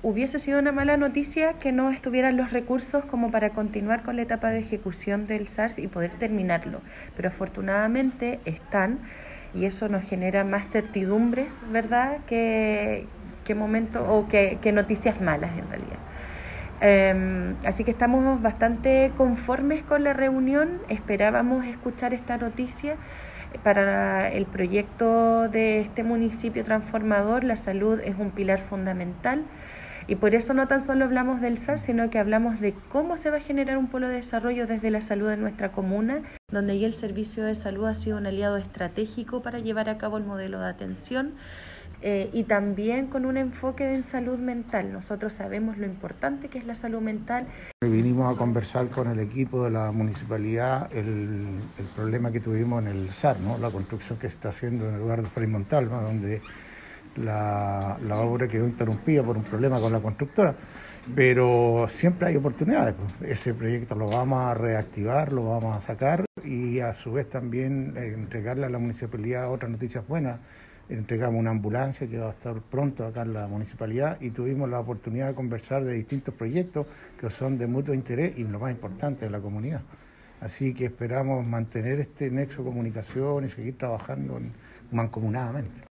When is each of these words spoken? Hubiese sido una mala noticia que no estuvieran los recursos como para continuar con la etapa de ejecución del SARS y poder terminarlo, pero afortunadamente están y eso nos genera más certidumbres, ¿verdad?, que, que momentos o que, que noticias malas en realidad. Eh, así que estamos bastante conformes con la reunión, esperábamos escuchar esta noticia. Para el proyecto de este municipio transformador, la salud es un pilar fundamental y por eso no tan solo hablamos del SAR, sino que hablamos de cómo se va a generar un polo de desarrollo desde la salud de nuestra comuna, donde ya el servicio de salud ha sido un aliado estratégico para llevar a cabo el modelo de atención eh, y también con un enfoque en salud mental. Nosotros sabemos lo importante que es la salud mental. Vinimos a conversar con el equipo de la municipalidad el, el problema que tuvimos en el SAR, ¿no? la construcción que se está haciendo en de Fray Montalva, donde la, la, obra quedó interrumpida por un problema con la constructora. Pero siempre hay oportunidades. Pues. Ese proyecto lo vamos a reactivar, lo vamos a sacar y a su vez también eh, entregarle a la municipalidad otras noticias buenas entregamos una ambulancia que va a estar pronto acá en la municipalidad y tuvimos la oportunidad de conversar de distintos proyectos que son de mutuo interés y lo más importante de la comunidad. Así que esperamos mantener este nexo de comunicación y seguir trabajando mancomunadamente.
Hubiese 0.00 0.38
sido 0.38 0.60
una 0.60 0.70
mala 0.70 0.96
noticia 0.96 1.54
que 1.54 1.72
no 1.72 1.90
estuvieran 1.90 2.36
los 2.36 2.52
recursos 2.52 3.04
como 3.04 3.32
para 3.32 3.50
continuar 3.50 4.04
con 4.04 4.14
la 4.14 4.22
etapa 4.22 4.50
de 4.50 4.60
ejecución 4.60 5.26
del 5.26 5.48
SARS 5.48 5.80
y 5.80 5.88
poder 5.88 6.12
terminarlo, 6.12 6.80
pero 7.16 7.30
afortunadamente 7.30 8.38
están 8.44 9.00
y 9.54 9.64
eso 9.64 9.88
nos 9.88 10.04
genera 10.04 10.44
más 10.44 10.68
certidumbres, 10.68 11.60
¿verdad?, 11.72 12.18
que, 12.28 13.06
que 13.44 13.56
momentos 13.56 14.06
o 14.08 14.28
que, 14.28 14.58
que 14.62 14.70
noticias 14.70 15.20
malas 15.20 15.50
en 15.58 15.68
realidad. 15.68 15.98
Eh, 16.80 17.54
así 17.64 17.82
que 17.82 17.90
estamos 17.90 18.40
bastante 18.40 19.10
conformes 19.16 19.82
con 19.82 20.04
la 20.04 20.12
reunión, 20.12 20.80
esperábamos 20.88 21.66
escuchar 21.66 22.14
esta 22.14 22.36
noticia. 22.36 22.94
Para 23.64 24.30
el 24.30 24.46
proyecto 24.46 25.48
de 25.48 25.80
este 25.80 26.04
municipio 26.04 26.62
transformador, 26.64 27.42
la 27.42 27.56
salud 27.56 27.98
es 27.98 28.14
un 28.16 28.30
pilar 28.30 28.60
fundamental 28.60 29.42
y 30.08 30.16
por 30.16 30.34
eso 30.34 30.54
no 30.54 30.66
tan 30.66 30.80
solo 30.80 31.04
hablamos 31.04 31.42
del 31.42 31.58
SAR, 31.58 31.78
sino 31.78 32.08
que 32.08 32.18
hablamos 32.18 32.60
de 32.60 32.74
cómo 32.88 33.18
se 33.18 33.30
va 33.30 33.36
a 33.36 33.40
generar 33.40 33.76
un 33.76 33.88
polo 33.88 34.08
de 34.08 34.14
desarrollo 34.14 34.66
desde 34.66 34.90
la 34.90 35.02
salud 35.02 35.28
de 35.28 35.36
nuestra 35.36 35.70
comuna, 35.70 36.22
donde 36.50 36.78
ya 36.78 36.86
el 36.86 36.94
servicio 36.94 37.44
de 37.44 37.54
salud 37.54 37.84
ha 37.86 37.94
sido 37.94 38.16
un 38.16 38.26
aliado 38.26 38.56
estratégico 38.56 39.42
para 39.42 39.58
llevar 39.58 39.90
a 39.90 39.98
cabo 39.98 40.16
el 40.16 40.24
modelo 40.24 40.60
de 40.60 40.68
atención 40.70 41.34
eh, 42.00 42.30
y 42.32 42.44
también 42.44 43.08
con 43.08 43.26
un 43.26 43.36
enfoque 43.36 43.92
en 43.92 44.02
salud 44.02 44.38
mental. 44.38 44.94
Nosotros 44.94 45.34
sabemos 45.34 45.76
lo 45.76 45.84
importante 45.84 46.48
que 46.48 46.56
es 46.56 46.64
la 46.64 46.74
salud 46.74 47.02
mental. 47.02 47.46
Vinimos 47.82 48.34
a 48.34 48.38
conversar 48.38 48.88
con 48.88 49.10
el 49.10 49.20
equipo 49.20 49.64
de 49.64 49.72
la 49.72 49.92
municipalidad 49.92 50.90
el, 50.90 51.58
el 51.78 51.84
problema 51.94 52.32
que 52.32 52.40
tuvimos 52.40 52.82
en 52.82 52.88
el 52.88 53.10
SAR, 53.10 53.40
¿no? 53.40 53.58
la 53.58 53.68
construcción 53.70 54.18
que 54.18 54.30
se 54.30 54.36
está 54.36 54.48
haciendo 54.48 54.88
en 54.88 55.22
de 55.22 55.28
Fray 55.28 55.48
Montalva, 55.48 56.00
donde 56.00 56.40
la, 57.16 57.98
la, 58.06 58.16
obra 58.20 58.48
quedó 58.48 58.66
interrumpida 58.66 59.22
por 59.22 59.36
un 59.36 59.44
problema 59.44 59.80
con 59.80 59.92
la 59.92 60.00
constructora. 60.00 60.54
Pero 61.14 61.86
siempre 61.88 62.28
hay 62.28 62.36
oportunidades. 62.36 62.94
Pues. 62.94 63.30
Ese 63.30 63.54
proyecto 63.54 63.94
lo 63.94 64.08
vamos 64.08 64.40
a 64.40 64.54
reactivar, 64.54 65.32
lo 65.32 65.48
vamos 65.48 65.76
a 65.76 65.80
sacar 65.86 66.24
y 66.44 66.80
a 66.80 66.94
su 66.94 67.12
vez 67.12 67.28
también 67.28 67.94
eh, 67.96 68.12
entregarle 68.14 68.66
a 68.66 68.68
la 68.68 68.78
municipalidad 68.78 69.50
otras 69.50 69.70
noticias 69.70 70.06
buenas 70.06 70.38
entregamos 70.88 71.38
una 71.38 71.50
ambulancia 71.50 72.06
que 72.06 72.18
va 72.18 72.28
a 72.28 72.32
estar 72.32 72.60
pronto 72.62 73.06
acá 73.06 73.22
en 73.22 73.34
la 73.34 73.46
municipalidad 73.46 74.18
y 74.20 74.30
tuvimos 74.30 74.68
la 74.68 74.80
oportunidad 74.80 75.28
de 75.28 75.34
conversar 75.34 75.84
de 75.84 75.92
distintos 75.92 76.34
proyectos 76.34 76.86
que 77.20 77.28
son 77.30 77.58
de 77.58 77.66
mutuo 77.66 77.94
interés 77.94 78.36
y 78.38 78.44
lo 78.44 78.58
más 78.58 78.70
importante 78.70 79.26
de 79.26 79.30
la 79.30 79.40
comunidad. 79.40 79.82
Así 80.40 80.72
que 80.72 80.86
esperamos 80.86 81.44
mantener 81.44 82.00
este 82.00 82.30
nexo 82.30 82.62
de 82.62 82.68
comunicación 82.68 83.44
y 83.44 83.48
seguir 83.48 83.76
trabajando 83.76 84.40
mancomunadamente. 84.92 85.82